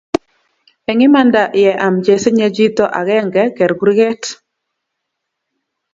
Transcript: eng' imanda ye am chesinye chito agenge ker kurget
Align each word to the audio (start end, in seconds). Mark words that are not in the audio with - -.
eng' 0.89 1.05
imanda 1.07 1.43
ye 1.61 1.71
am 1.85 1.95
chesinye 2.05 2.47
chito 2.55 2.85
agenge 2.99 3.43
ker 3.57 3.71
kurget 3.79 4.23